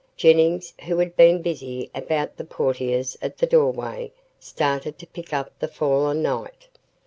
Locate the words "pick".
5.05-5.31